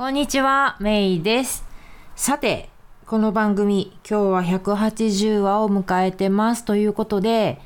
[0.00, 1.62] こんにちは、メイです。
[2.16, 2.70] さて、
[3.04, 7.60] この番組、今日は180話を迎えてますということで、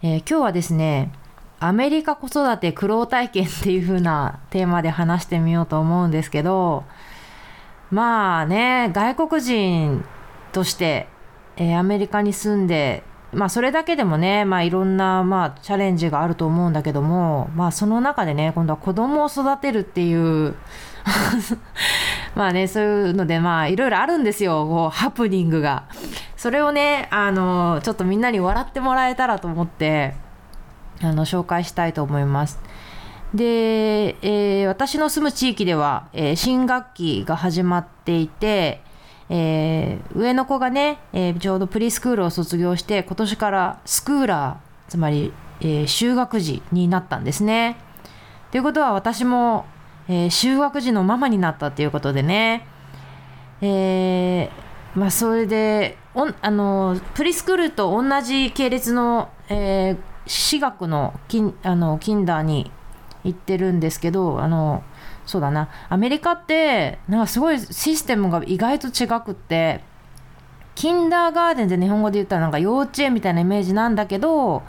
[0.00, 1.10] えー今日はですね、
[1.58, 6.84] アメリカ子育て苦労体験っていう風なテーマで話してみようと思うんですけど、
[7.90, 10.04] まあね、外国人
[10.52, 11.08] として、
[11.56, 13.02] えーアメリカに住んで、
[13.32, 20.54] まあそれだけでもね、まあいろんな、まあチャレンジがあると思うんだけども、まあその中でね、今度は子供を育てるっていう、
[22.36, 25.84] まあね、そういうので、まあいろいろあるんですよ、こうハプニングが。
[26.36, 30.14] それをね、あの、ちょっとみんなに笑ってもらえたらと思って、
[31.02, 32.60] あの、紹介したいと思います。
[33.32, 38.82] で、えー私の住む地域では、えー新学期が始まっていて、
[39.34, 45.32] えー上の子がね、えーちょうどプリスクールを卒業して今年からスクーラーつまり、
[45.62, 47.78] えー就学児になったんですね。
[48.50, 49.64] ということは私も、
[50.06, 52.66] え就学児のママになったっていうことでね、
[53.62, 54.50] え
[54.94, 59.96] まあそれでおあのプリスクールと同じ系列の、え
[60.26, 62.70] 私学のキンあのキンダーに
[63.24, 64.82] 行ってるんですけどあの
[65.26, 65.68] そうだな。
[65.88, 69.82] アメリカってなんかすごいシステムが意外と違くって
[70.74, 74.62] キンダーガーデンって日本語で言ったらなんか幼稚園みたいなイメージなんだけど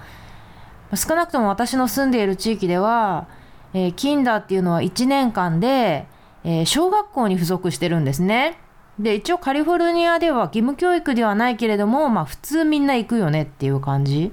[0.96, 3.28] 少なくとも私の住んでいる地域では、
[3.74, 6.06] えーキンダーっていうのは1年間で、
[6.44, 8.60] えー小学校に付属してるんですね。
[9.00, 14.32] で一応カリフォルニアでは義務教育ではないけれども、まあ、普通みんな行くよねっていう感じ。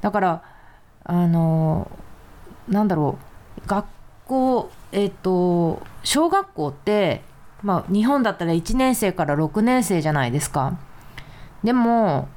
[0.00, 0.42] だから
[1.04, 1.90] あの
[2.68, 3.68] なんだろう。
[3.68, 3.84] 学
[4.28, 7.22] 校えっ、と小学校って、
[7.62, 10.78] まあ、日本だったら1年生から6年生じゃないですか
[11.64, 12.28] でも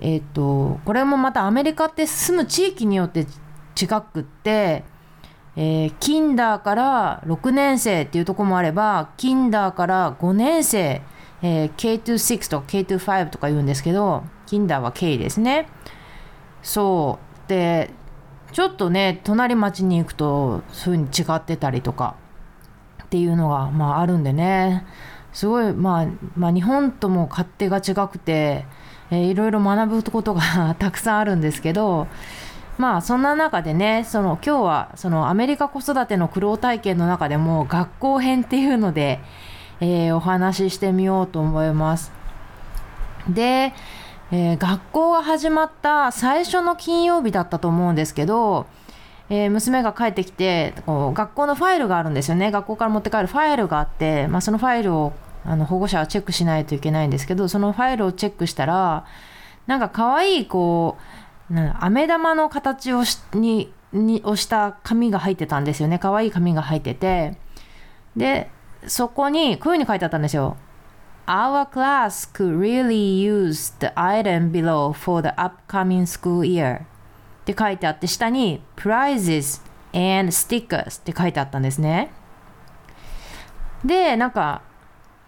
[0.00, 4.84] えっ、とこれもまたアメリカって住む地域によって違くって
[5.56, 11.02] えーキンダーから6年生っていうとこもあれば、キンダーから5年生、
[11.42, 15.68] えー K26 とか K25 とか言うんですけど、キンダーは K ですね。
[16.62, 17.48] そう。
[17.48, 17.90] で、
[18.52, 22.16] ちょっとね、隣町に行くと、そういう風に違ってたりとか
[23.04, 24.86] っていうのが、まあ、あるんでね、
[25.32, 28.64] すごい、まあ、まあ、日本とも勝手が違くて、
[29.10, 32.06] えーいろいろ学ぶことが たくさんあるんですけど、
[32.78, 39.20] まあそんな中でねその今日はそのアメリカ子育ての苦労体験の中でも学校編っていうので、
[39.80, 42.12] えーお話ししてみようと思います。
[43.28, 43.72] で、
[44.32, 48.66] えー学校が始まった最初の金曜日だったと思うんですけど、
[49.28, 52.50] えー娘が帰ってきてこう学校のファイルがあるんですよね。
[52.50, 55.12] 学校から持って帰るファイルがあって、まあ、そのファイルを
[55.44, 59.06] あの保護者はチェックしないといけないんですけどそのファイルをチェックしたら
[59.68, 60.96] なんか可愛いこ
[61.50, 65.98] うな飴玉の形をしににをした紙が入ってたんですよね。
[66.00, 67.38] 可愛い紙が入ってて。
[68.16, 68.50] で
[68.86, 70.56] そこにこういうふうに書いてあったんですよ。
[71.26, 76.82] Our class could really use the item below for the upcoming school year.
[76.82, 76.84] っ
[77.46, 79.60] て書いてあって下に prizes
[79.92, 82.12] and stickers って書いてあったんですね。
[83.84, 84.62] でなんか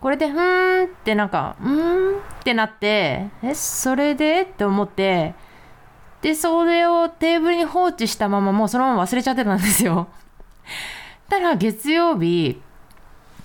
[0.00, 4.42] これでふーんってなんかうーんってなってえそれで？
[4.42, 5.34] って思って
[6.22, 10.08] でそれをテーブルに放置したままもうそのまま忘れちゃってたんですよ。
[11.28, 12.60] たら月曜日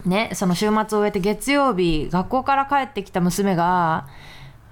[0.05, 4.07] ねその週末を終えて月曜日学校から帰ってきた娘が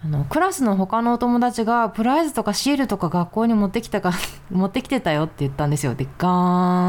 [0.04, 4.14] あのクラスの他のお友達がプライズとかシールとか学校に持ってきたか
[4.50, 5.94] 持ってきてたよって言ったんですよ。
[5.94, 6.32] でガー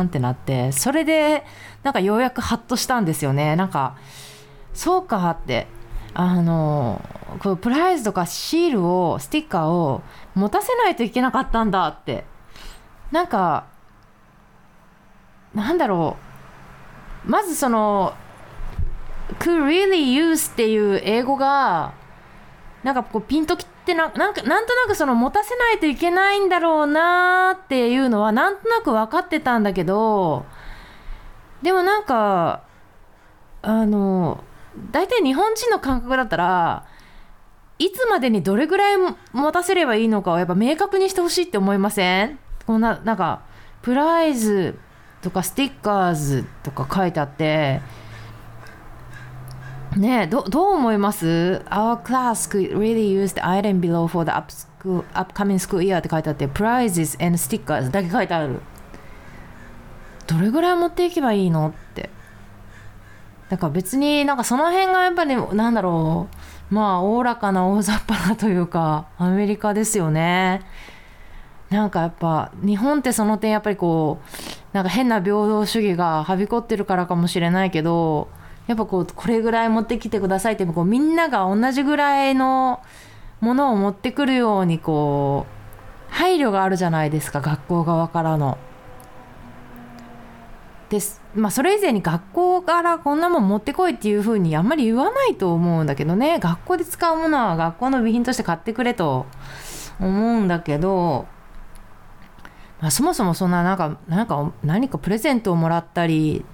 [0.04, 1.44] ンってなってそれで
[1.82, 3.54] なんかようやくハッとしたんですよね。
[3.54, 3.97] なんか
[4.72, 5.66] そうかって。
[6.14, 7.00] あの
[7.38, 10.02] このプライズとかシールをスティッカーを
[10.34, 12.25] 持たせないといけなかったんだって。
[13.10, 13.64] なんか
[15.54, 16.16] なんだろ
[17.26, 17.31] う。
[17.31, 18.14] まずその
[19.38, 21.94] could really use っていう英語が
[22.82, 30.44] なんかこうピンときてななんかなんとなくその持たせないといけないんだろうなっていうのはなんとなく分かってたんだけど
[31.62, 32.62] でもなんか
[33.62, 34.42] あの
[34.90, 36.86] 大体日本人の感覚だったら
[37.78, 38.96] いつまでにどれぐらい
[39.32, 42.38] 持たせればいいのかをやっぱ明確にしてほしいって思いません？
[42.66, 43.42] こんななんか
[43.82, 44.78] プライズ
[45.20, 47.80] とかスティッカーズとか書いてあって
[49.96, 55.98] ねどどう思います ?Our class could really use the item below for the up school, upcoming school year
[55.98, 58.60] って書いてあって prizes and stickers だけ書いてある。
[60.26, 62.10] どれぐらい持っていけばいいのって。
[63.50, 66.26] だから別になんかその辺がやっぱりなんだろ
[66.70, 70.62] うまあおおらかな大雑把なというかアメリカですよね。
[71.68, 78.28] なんかやっぱ日本ってその点やっぱりこうなんか変な平等主義がはびこってるからかもしれないけど
[78.67, 82.81] やっぱこうこれぐらい持ってきてくださいってこうみんなが同じぐらいの
[83.41, 85.47] ものを持ってくるようにこ
[86.11, 88.59] う配慮があるじゃないですか学校側からの。
[90.93, 91.23] です。
[91.35, 96.38] まあそれ以前に学校からこんなもん持ってこいっていうふうにあんまり言わないと思うんだけどね。
[96.38, 99.26] 学校で使うものは学校の備品として買ってくれと
[99.99, 101.26] 思うんだけど、
[102.81, 106.44] まあ、そもそもそんななんかなんか何かプレゼントをもらったり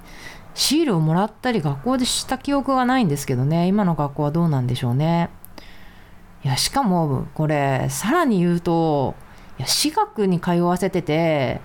[0.59, 3.69] シールをもらったり学校でした記憶がないんですけどね。
[3.69, 5.31] 今の学校はどうなんでしょうね。
[6.45, 9.15] いやしかもこれさらに言うと
[9.59, 11.61] いや私学に通わせてて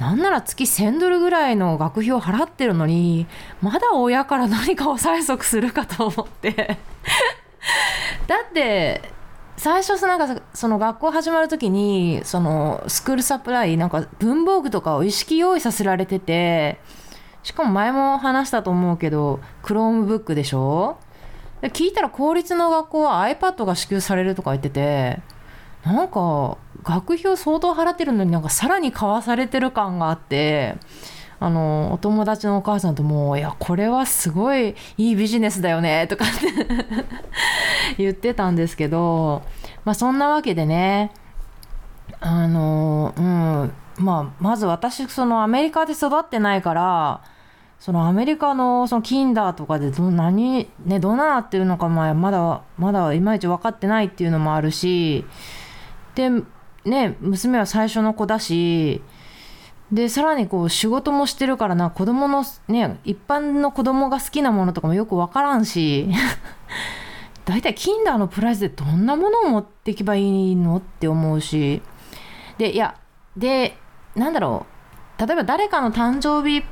[0.00, 3.28] なんなら月1000ドルぐらいの学費を払ってるのに
[3.60, 6.78] まだ親から何かを催促するかと思って。
[8.26, 9.02] だって
[9.56, 16.80] 最初なんかその学校始まる時にその school supply なんか文房具とかを一式用意させられてて
[17.42, 20.96] しかも前も話したと思うけどクロームブックでしょ？
[21.62, 25.20] 聞いたら公立の学校は iPad が支給されるとか言ってて
[25.84, 30.76] なんか学費を相当払ってるのになんかさらに買わされてる感があって
[31.38, 36.46] あのお友達のお母さんともう「いやこれはすごいいいビジネスだよね」とかって
[37.98, 39.42] 言ってたんですけど、
[39.84, 41.12] まあ、そんなわけでね
[42.20, 47.20] あのうんまあまず私そのアメリカで育ってないから
[47.82, 55.24] そのアメリカのそのキンダーとかでど何ねどうなってるのかまだまだいまいち分かってないっていうのもあるし
[56.14, 56.30] で
[56.84, 59.02] ね娘は最初の子だし
[59.90, 66.08] でさらにこう仕事もしてるからな子供のね一般の子供が好きなものとかもよく分からんし
[67.44, 71.82] 大体キンダーのプライスでどんなものを持っていけばいいのって思うし
[72.58, 72.94] でいや
[73.36, 73.76] で
[74.14, 74.66] なんだろ
[75.18, 76.64] う例えば誰かの誕生日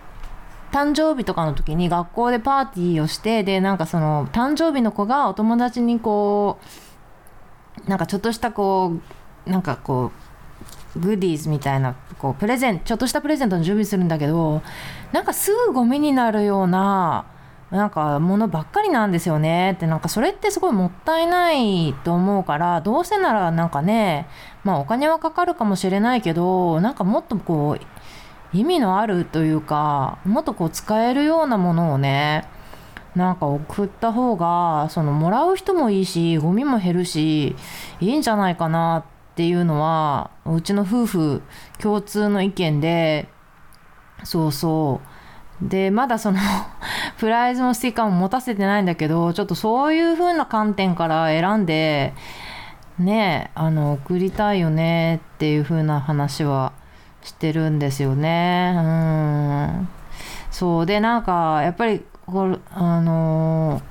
[0.73, 6.59] 誕生日とかの時に学校でパーティーをしてでなんかその誕生日の子がお友達にこ
[7.87, 8.95] うなんかちょっとしたこ
[9.47, 10.13] うなんかこ
[10.97, 14.63] うグディーズみたいなこうプレゼンちょっとしたプレゼントの準備するんだけど
[15.13, 17.27] なんかすぐゴミになるような
[17.71, 24.27] なんかものばっかりなんですよねってなんかそれってすごいもったいないと思うからどうせならなんかね
[24.65, 28.00] まあお金はかかるかもしれないけどなんかもっとこう
[28.52, 32.49] 意味のあるというかもっとこう使えるようなものをね
[33.14, 37.56] なんか送った方がそのもらう人もいいしゴミも減るし
[38.00, 41.43] いいんじゃないかなっていうのはうちの夫婦
[41.79, 43.29] 共通の意見で
[44.25, 45.06] そうそう。
[45.62, 46.38] でまだその
[47.19, 52.14] プライズもステッカーも持たせてないんだけどちょっとそういう風な観点から選んで
[52.99, 56.73] ねあの送りたいよねっていう風な話は
[57.23, 58.75] してるんですよね。
[58.77, 59.89] うん。
[60.51, 63.83] そうでなんかやっぱりこれあの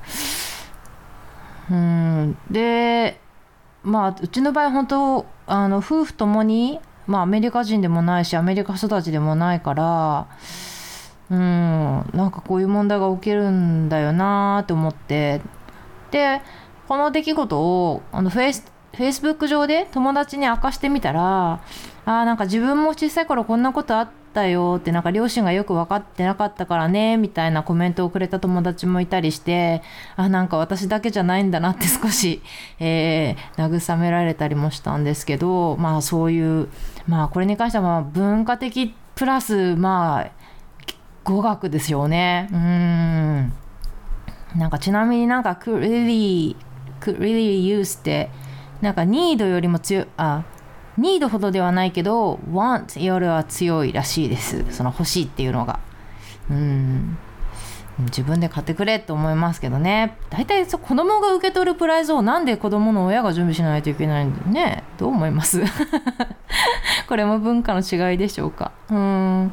[1.72, 2.38] うん。
[2.50, 3.20] で
[3.84, 10.28] まあうちの場合本当あの夫婦ともに、まあ、アメリカ人でもないしアメリカ育ちでもないから
[11.30, 12.10] うん。
[12.14, 15.42] なんかこういう問題が起きるんだよなと思って。
[16.12, 16.42] で
[16.88, 21.62] この出来事をあのフェイスフェイスブック上で友達に明かしてみたら
[22.10, 29.84] あなんか自分も小さい頃こんなことあったよってなんか両親がよく分かってなかったからねみたいなコメントをくれた友達もいたりして
[30.16, 32.42] あなんか私だけじゃないんだなって少し、
[32.80, 36.70] えー、慰められたりもしたんですけどまあそういう
[37.08, 40.32] まあこれに関しては文化的プラスまあ
[41.24, 42.50] 語学ですよね。
[42.52, 43.54] うん。
[44.58, 46.56] なんかちなみになんか could really
[47.02, 48.32] use って
[48.82, 50.44] なんか need よりも強いあ
[51.00, 54.66] need ほどではないけど want よりは強いらしいです。
[54.72, 55.80] その欲しいっていうのが。
[56.50, 57.18] うん。
[58.06, 60.16] 自分で買ってくれって思いますけどね。
[60.30, 64.84] 大体子供が受け取るプライズをなんで子供の親が準備しないといけないんでね。
[64.98, 65.62] どう思います？
[67.10, 68.72] これも文化の違いでしょうか。
[68.90, 69.52] うん。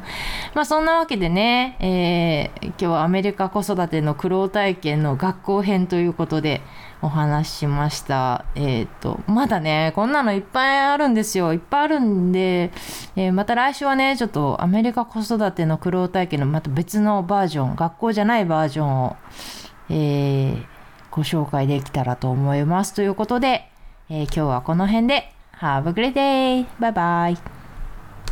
[0.53, 6.61] まあそんなわけでね、えー、今日はアメリカ子育ての苦労体験の学校編ということで
[7.01, 8.45] お話しました。
[8.55, 11.53] えっ、ー、と、まだね、こんなのいっぱいあるんですよ。
[11.53, 12.71] いっぱいあるんで、
[13.15, 19.15] えー、また来週はね、ちょっとアメリカ子育ての苦労体験のまた別のバージョン、学校じゃないバージョンを、
[19.89, 20.65] えー、
[21.11, 22.93] ご紹介できたらと思います。
[22.93, 23.69] ということで、
[24.09, 26.65] え今日はこの辺で、Have a great day!
[26.79, 27.56] バイバイ